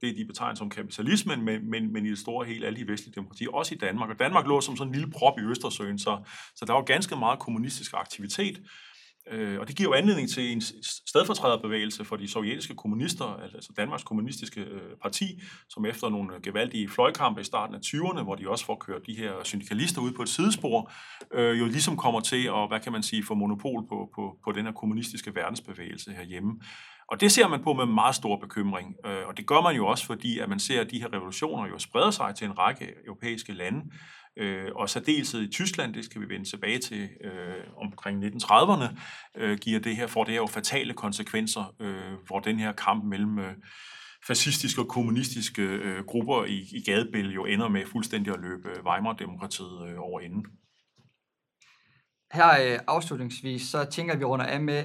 [0.00, 3.14] det, de betegner som kapitalismen, men, men, men i det store hele alle de vestlige
[3.14, 4.10] demokratier, også i Danmark.
[4.10, 6.18] Og Danmark lå som sådan en lille prop i Østersøen, så,
[6.54, 8.60] så der var ganske meget kommunistisk aktivitet.
[9.30, 10.60] Øh, og det giver jo anledning til en
[11.06, 17.40] stedfortræderbevægelse for de sovjetiske kommunister, altså Danmarks kommunistiske øh, parti, som efter nogle gevaldige fløjkampe
[17.40, 20.28] i starten af 20'erne, hvor de også får kørt de her syndikalister ud på et
[20.28, 20.92] sidespor,
[21.34, 24.52] øh, jo ligesom kommer til at, hvad kan man sige, få monopol på, på, på
[24.52, 26.60] den her kommunistiske verdensbevægelse herhjemme.
[27.10, 29.86] Og det ser man på med meget stor bekymring, øh, og det gør man jo
[29.86, 32.86] også, fordi at man ser, at de her revolutioner jo spreder sig til en række
[33.06, 33.80] europæiske lande,
[34.38, 39.00] øh, og særdeleshed i Tyskland, det skal vi vende tilbage til øh, omkring 1930'erne,
[39.36, 43.04] øh, giver det her, for det her jo fatale konsekvenser, øh, hvor den her kamp
[43.04, 43.54] mellem øh,
[44.26, 48.84] fascistiske og kommunistiske øh, grupper i, i gadebilledet jo ender med fuldstændig at løbe øh,
[48.84, 50.46] Weimar-demokratiet øh, over enden.
[52.32, 54.84] Her øh, afslutningsvis, så tænker vi runder af med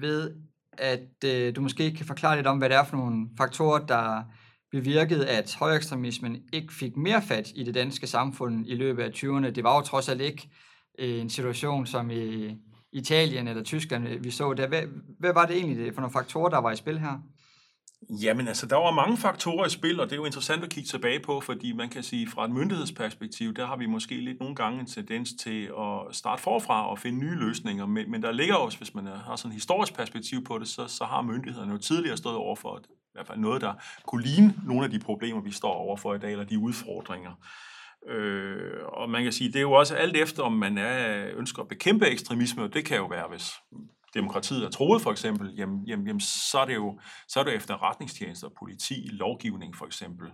[0.00, 0.36] ved,
[0.72, 4.22] at øh, du måske kan forklare lidt om, hvad det er for nogle faktorer, der
[4.70, 9.50] bevirkede, at højekstremismen ikke fik mere fat i det danske samfund i løbet af 20'erne.
[9.50, 10.48] Det var jo trods alt ikke
[10.98, 12.56] øh, en situation som i
[12.92, 14.68] Italien eller Tyskland, øh, vi så der.
[14.68, 14.82] Hvad,
[15.18, 17.18] hvad var det egentlig for nogle faktorer, der var i spil her?
[18.10, 20.88] Jamen altså, der var mange faktorer i spil, og det er jo interessant at kigge
[20.88, 24.54] tilbage på, fordi man kan sige, fra et myndighedsperspektiv, der har vi måske lidt nogle
[24.54, 28.54] gange en tendens til at starte forfra og finde nye løsninger, men, men der ligger
[28.54, 31.78] også, hvis man har sådan et historisk perspektiv på det, så, så har myndighederne jo
[31.78, 33.74] tidligere stået over for i hvert fald noget, der
[34.06, 37.32] kunne ligne nogle af de problemer, vi står overfor i dag, eller de udfordringer.
[38.08, 41.62] Øh, og man kan sige, det er jo også alt efter, om man er, ønsker
[41.62, 43.52] at bekæmpe ekstremisme, og det kan jo være, hvis
[44.14, 47.54] demokratiet er troet for eksempel, jamen, jamen, jamen så er det jo så er det
[47.54, 50.28] efterretningstjenester, politi, lovgivning for eksempel.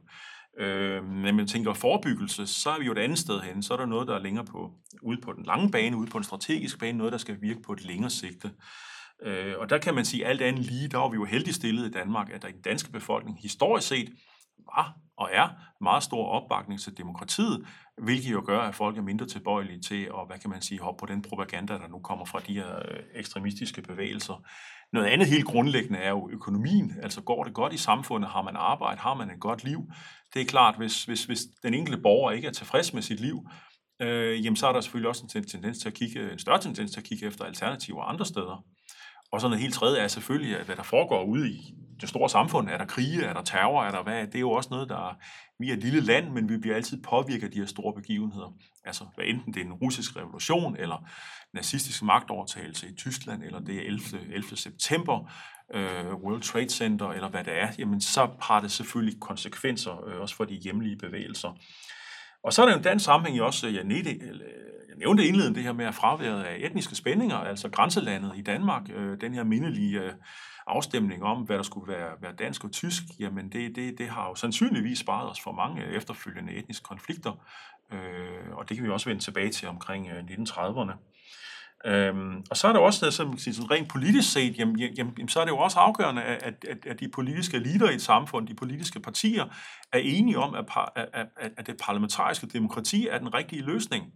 [0.58, 3.62] Øh, når man tænker forebyggelse, så er vi jo et andet sted hen.
[3.62, 4.70] Så er der noget, der er længere på,
[5.02, 7.72] ude på den lange bane, ude på en strategisk bane, noget, der skal virke på
[7.72, 8.50] et længere sigte.
[9.22, 11.86] Øh, og der kan man sige, alt andet lige, der var vi jo heldig stillet
[11.86, 14.08] i Danmark, at der i den danske befolkning historisk set
[14.74, 15.48] var og er
[15.80, 17.66] meget stor opbakning til demokratiet,
[18.02, 21.00] hvilket jo gør, at folk er mindre tilbøjelige til at, hvad kan man sige, hoppe
[21.00, 24.46] på den propaganda, der nu kommer fra de her øh, ekstremistiske bevægelser.
[24.92, 26.92] Noget andet helt grundlæggende er jo økonomien.
[27.02, 29.80] Altså går det godt i samfundet, har man arbejde, har man et godt liv.
[30.34, 33.48] Det er klart, hvis, hvis, hvis den enkelte borger ikke er tilfreds med sit liv,
[34.02, 36.92] øh, jamen så er der selvfølgelig også en tendens til at kigge, en større tendens
[36.92, 38.64] til at kigge efter alternativer andre steder.
[39.36, 42.28] Og så noget helt tredje er selvfølgelig, at hvad der foregår ude i det store
[42.28, 42.68] samfund.
[42.68, 44.26] Er der krige, er der terror, er der hvad?
[44.26, 45.18] Det er jo også noget, der
[45.58, 48.54] vi er et lille land, men vi bliver altid påvirket af de her store begivenheder.
[48.84, 51.08] Altså, hvad enten det er en russisk revolution, eller
[51.52, 54.00] nazistisk magtovertagelse i Tyskland, eller det er 11.
[54.32, 54.56] 11.
[54.56, 55.32] september,
[55.74, 60.20] øh, World Trade Center, eller hvad det er, jamen så har det selvfølgelig konsekvenser, øh,
[60.20, 61.58] også for de hjemlige bevægelser.
[62.42, 64.10] Og så er der jo dansk sammenhæng også, Janette
[64.96, 68.82] jeg nævnte indledende det her med at fraværet af etniske spændinger, altså grænselandet i Danmark,
[68.94, 70.12] øh, den her mindelige øh,
[70.66, 74.28] afstemning om, hvad der skulle være, være dansk og tysk, jamen det, det, det har
[74.28, 77.32] jo sandsynligvis sparet os for mange øh, efterfølgende etniske konflikter,
[77.92, 80.92] øh, og det kan vi også vende tilbage til omkring øh, 1930'erne.
[81.86, 85.44] Øhm, og så er det også som sådan rent politisk set, jamen, jamen, så er
[85.44, 89.00] det jo også afgørende, at, at, at de politiske ledere i et samfund, de politiske
[89.00, 89.44] partier,
[89.92, 90.64] er enige om, at,
[90.96, 94.12] at, at det parlamentariske demokrati er den rigtige løsning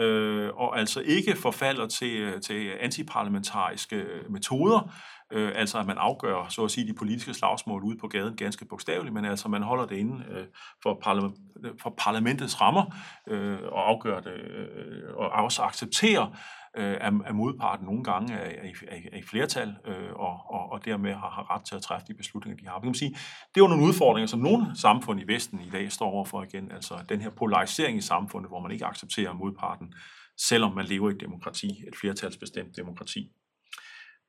[0.00, 4.94] øh, og altså ikke forfalder til, øh, til antiparlamentariske øh, metoder,
[5.32, 8.64] øh, altså at man afgør, så at sige, de politiske slagsmål ude på gaden ganske
[8.64, 10.46] bogstaveligt, men altså man holder det inde øh,
[10.82, 11.36] for, parlament,
[11.82, 12.84] for parlamentets rammer
[13.26, 16.36] øh, og afgør det, øh, og også accepterer
[16.76, 21.14] øh, modparten nogle gange er, er, er, er i flertal, øh, og, og, og dermed
[21.14, 22.78] har, har ret til at træffe de beslutninger, de har.
[22.78, 23.10] kan man sige,
[23.54, 26.72] det er jo nogle udfordringer, som nogle samfund i Vesten i dag står overfor igen,
[26.72, 29.94] altså den her polarisering i samfundet, hvor man ikke accepterer modparten,
[30.36, 33.30] selvom man lever i et demokrati, et flertalsbestemt demokrati.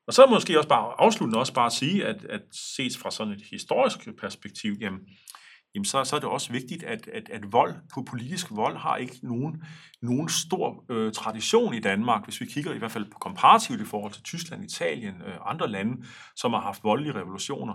[0.06, 3.32] Og så måske også bare afsluttende også bare at sige, at, at set fra sådan
[3.32, 5.00] et historisk perspektiv, jamen,
[5.74, 8.96] jamen så, så er det også vigtigt, at, at, at vold på politisk vold har
[8.96, 9.62] ikke nogen,
[10.02, 13.84] nogen stor øh, tradition i Danmark, hvis vi kigger i hvert fald på komparativt i
[13.84, 17.74] forhold til Tyskland, Italien, øh, andre lande, som har haft voldelige revolutioner,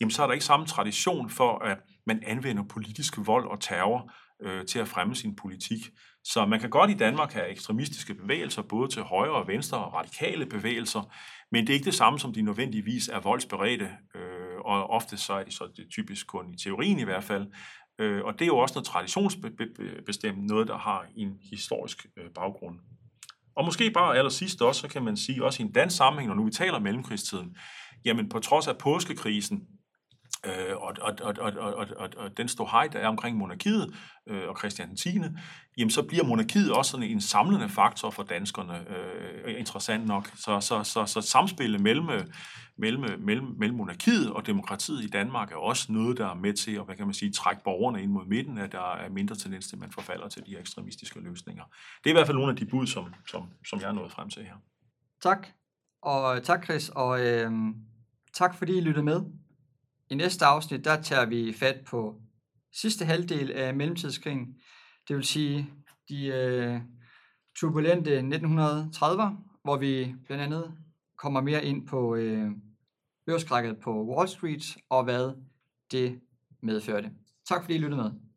[0.00, 4.12] jamen så er der ikke samme tradition for, at man anvender politisk vold og terror
[4.42, 5.90] øh, til at fremme sin politik.
[6.24, 9.94] Så man kan godt i Danmark have ekstremistiske bevægelser, både til højre og venstre og
[9.94, 11.12] radikale bevægelser,
[11.52, 15.32] men det er ikke det samme, som de nødvendigvis er voldsberedte, øh, og ofte så
[15.32, 17.46] er de så det typisk kun i teorien i hvert fald.
[17.98, 22.78] Øh, og det er jo også noget traditionsbestemt, noget, der har en historisk øh, baggrund.
[23.56, 26.34] Og måske bare allersidst også, så kan man sige, også i en dansk sammenhæng, når
[26.34, 27.56] nu vi taler om mellemkrigstiden,
[28.04, 29.66] jamen på trods af påskekrisen,
[30.46, 33.94] øh, og, og, og, og, og, og, og den står hej, der er omkring monarkiet
[34.26, 35.08] øh, og Christian 10.,
[35.78, 38.84] jamen så bliver monarkiet også sådan en samlende faktor for danskerne,
[39.44, 40.30] øh, interessant nok.
[40.36, 42.24] Så, så, så, så samspillet mellem, øh,
[42.78, 46.54] mellem, øh, mellem, mellem monarkiet og demokratiet i Danmark er også noget, der er med
[46.54, 49.36] til at hvad kan man sige, trække borgerne ind mod midten, at der er mindre
[49.36, 51.64] tendens til, at man forfalder til de ekstremistiske løsninger.
[52.04, 54.12] Det er i hvert fald nogle af de bud, som, som, som jeg er nået
[54.12, 54.54] frem til her.
[55.22, 55.46] Tak,
[56.02, 57.52] og øh, tak Chris, og øh,
[58.34, 59.20] tak fordi I lyttede med.
[60.10, 62.20] I næste afsnit, der tager vi fat på
[62.72, 64.56] sidste halvdel af mellemtidskrigen,
[65.08, 65.70] det vil sige
[66.08, 66.80] de øh,
[67.56, 70.74] turbulente 1930'er, hvor vi blandt andet
[71.18, 72.50] kommer mere ind på øh,
[73.26, 75.32] børskrækket på Wall Street og hvad
[75.90, 76.20] det
[76.62, 77.10] medførte.
[77.48, 78.29] Tak fordi I lyttede med.